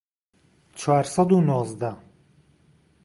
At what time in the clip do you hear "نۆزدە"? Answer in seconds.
1.47-1.91